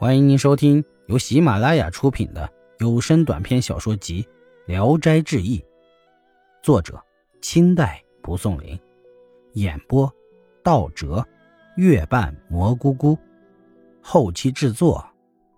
[0.00, 4.22] 欢迎您收听由喜马拉雅出品的有声短篇小说集
[4.64, 5.58] 《聊斋志异》，
[6.62, 6.98] 作者
[7.42, 8.80] 清代蒲松龄，
[9.52, 10.10] 演播
[10.64, 11.22] 道哲、
[11.76, 13.18] 月半蘑菇菇，
[14.00, 15.06] 后期制作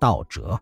[0.00, 0.60] 道哲。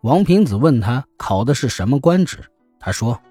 [0.00, 2.50] 王平子问他考的是什么官职，
[2.80, 3.22] 他说：“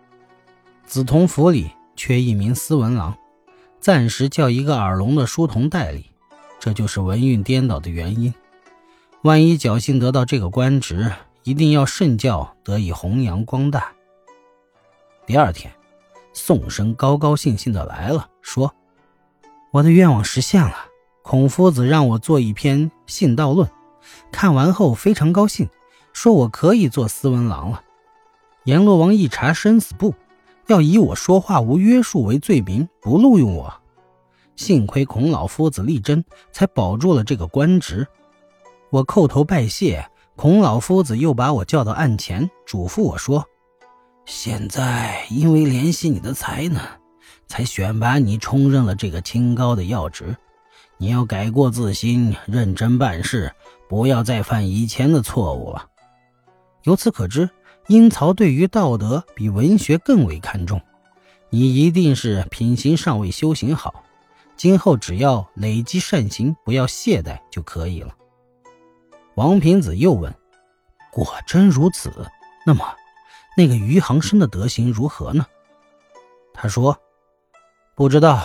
[0.88, 3.14] 梓潼府里缺一名司文郎，
[3.82, 6.06] 暂时叫一个耳聋的书童代理。”
[6.64, 8.34] 这就是文运颠倒的原因。
[9.24, 11.12] 万一侥幸得到这个官职，
[11.44, 13.92] 一定要慎教得以弘扬光大。
[15.28, 15.74] 第二天，
[16.32, 18.74] 宋生高高兴兴的来了，说
[19.72, 20.74] ：“我的愿望实现了。
[21.22, 23.70] 孔夫子让我做一篇信道论，
[24.32, 25.68] 看完后非常高兴，
[26.14, 27.84] 说我可以做司文郎了。
[28.64, 30.16] 阎罗王一查生死簿，
[30.68, 33.74] 要以我说话无约束为罪名，不录用我。”
[34.56, 38.08] 幸亏孔老夫子力争，才保住了这个官职。
[38.90, 43.46] 我叩头拜谢，孔老夫子又把我叫到案前，嘱咐我说
[44.26, 46.82] ：“现在因为怜惜你的才能，
[47.48, 50.36] 才选拔你充任了这个清高的要职。
[50.98, 53.52] 你要改过自新，认真办事，
[53.90, 55.88] 不要再犯以前的错误了。”
[56.84, 57.50] 由此可知，
[57.88, 60.82] 阴曹对于道德比文学更为看重。
[61.50, 64.04] 你一定是品行尚未修行好。
[64.56, 68.16] 今后只要累积善行，不要懈怠就可以了。
[69.36, 70.34] 王平子又问
[71.12, 72.12] ：“果真如此？
[72.66, 72.86] 那么，
[73.58, 75.46] 那个余杭生的德行如何呢？”
[76.54, 76.98] 他说
[77.96, 78.42] ：“不知道。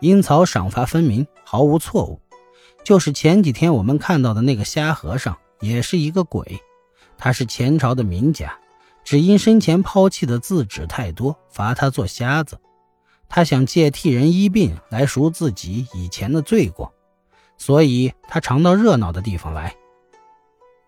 [0.00, 2.20] 阴曹赏罚分明，毫无错误。
[2.82, 6.60] 就是前几天我们看到的那个瞎和尚，也是一个鬼。
[7.16, 8.58] 他是前朝的名家，
[9.04, 12.58] 只因生前抛弃的字纸太多，罚他做瞎子。”
[13.28, 16.92] 他想借替人医病来赎自己以前的罪过，
[17.58, 19.74] 所以他常到热闹的地方来。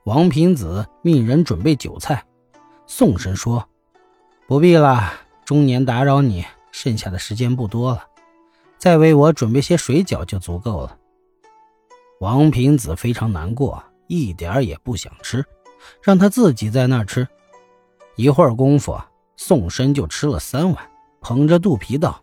[0.05, 2.25] 王平子命人准备酒菜，
[2.87, 3.69] 宋生说
[4.47, 5.13] ：“不必了，
[5.45, 8.07] 中年打扰你，剩下的时间不多了，
[8.79, 10.97] 再为我准备些水饺就足够了。”
[12.21, 15.45] 王平子非常难过，一点也不想吃，
[16.01, 17.27] 让他自己在那儿吃。
[18.15, 18.97] 一会儿功夫，
[19.37, 22.23] 宋生就吃了三碗，捧着肚皮道。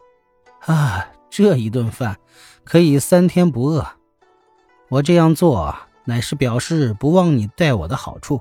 [0.66, 2.18] 啊，这一顿饭
[2.63, 3.85] 可以三天不饿。
[4.90, 5.75] 我这样做
[6.06, 8.40] 乃是表示不忘你待我的好处。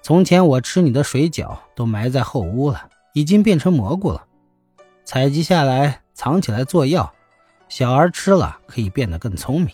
[0.00, 4.24] 从前我吃你的水饺都埋在后屋了，已经变成蘑菇了，
[5.04, 7.12] 采集下来藏起来做药，
[7.68, 9.68] 小儿吃了可以变得更聪明。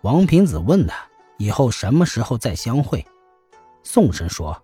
[0.00, 0.96] 王平子问他
[1.36, 3.04] 以后什么时候再相会。
[3.84, 4.60] 宋神说：“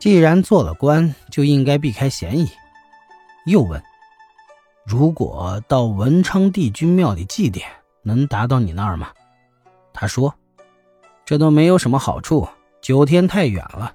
[0.00, 2.48] 既然做了官，就应该避开嫌疑。”
[3.46, 3.80] 又问。
[4.86, 7.64] 如果到文昌帝君庙里祭奠，
[8.02, 9.08] 能达到你那儿吗？
[9.92, 10.32] 他说
[11.26, 12.46] ：“这都没有什么好处，
[12.80, 13.92] 九天太远了。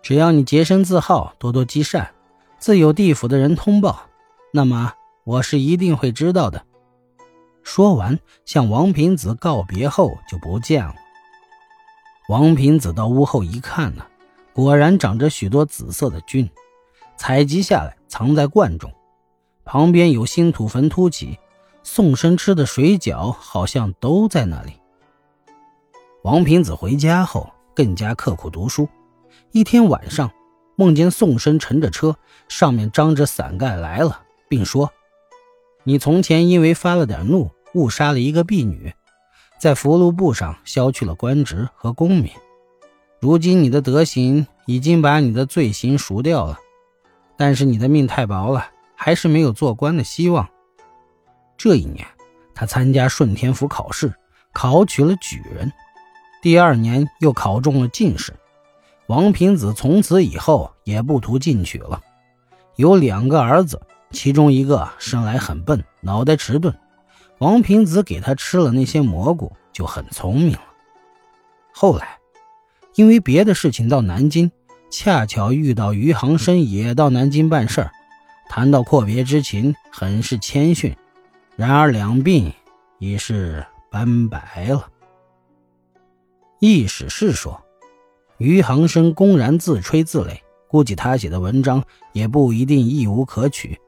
[0.00, 2.14] 只要你洁身自好，多多积善，
[2.56, 4.00] 自有地府的人通报，
[4.52, 4.92] 那么
[5.24, 6.64] 我是一定会知道的。”
[7.64, 10.94] 说完，向王平子告别后就不见了。
[12.28, 14.06] 王平子到屋后一看呢，
[14.52, 16.48] 果然长着许多紫色的菌，
[17.16, 18.88] 采集下来藏在罐中。
[19.64, 21.38] 旁边有新土坟凸起，
[21.82, 24.72] 宋生吃的水饺好像都在那里。
[26.22, 28.88] 王平子回家后更加刻苦读书。
[29.52, 30.30] 一天晚上，
[30.76, 32.16] 梦见宋生乘着车，
[32.48, 34.90] 上面张着伞盖来了，并说
[35.84, 38.92] ：“你从前因为发了点怒，误杀了一个婢女，
[39.58, 42.30] 在福禄簿上削去了官职和功名。
[43.20, 46.58] 如今你的德行已经把你的罪行赎掉了，
[47.36, 48.68] 但是你的命太薄了。”
[49.04, 50.48] 还是没有做官的希望。
[51.58, 52.06] 这一年，
[52.54, 54.14] 他参加顺天府考试，
[54.52, 55.72] 考取了举人。
[56.40, 58.32] 第二年又考中了进士。
[59.08, 62.00] 王平子从此以后也不图进取了。
[62.76, 63.82] 有两个儿子，
[64.12, 66.72] 其中一个生来很笨，脑袋迟钝。
[67.38, 70.62] 王平子给他吃了那些蘑菇，就很聪明了。
[71.74, 72.18] 后来，
[72.94, 74.52] 因为别的事情到南京，
[74.92, 77.90] 恰巧遇到余杭生也到南京办事儿。
[78.54, 80.94] 谈到阔别之情，很是谦逊。
[81.56, 82.52] 然而两鬓
[82.98, 84.90] 已是斑白了。
[86.60, 87.64] 意史是说，
[88.36, 90.38] 余杭生公然自吹自擂，
[90.68, 91.82] 估计他写的文章
[92.12, 93.80] 也不一定一无可取。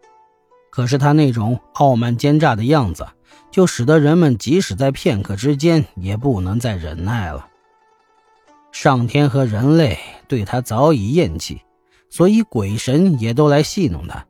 [0.70, 3.06] 可是他那种傲慢奸诈的样子，
[3.50, 7.46] 就使得人们即使在片刻之间也不能再忍耐了。
[8.72, 11.60] 上天和人类对他早已厌弃，
[12.08, 14.24] 所以鬼神也都来戏弄他。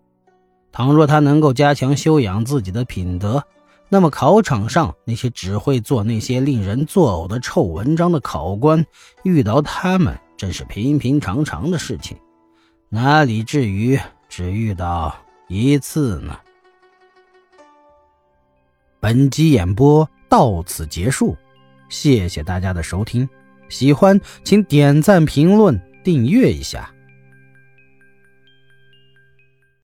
[0.75, 3.45] 倘若他能够加强修养自己的品德，
[3.89, 8.85] 那么考场上那些只会做那些令人作呕的臭文章的考官，
[9.23, 12.17] 遇到他们真是平平常常的事情，
[12.89, 13.97] 哪里至于
[14.29, 15.15] 只遇到
[15.47, 16.37] 一次呢？
[18.99, 21.37] 本集演播到此结束，
[21.89, 23.29] 谢谢大家的收听，
[23.69, 26.91] 喜欢请点赞、评论、订阅一下。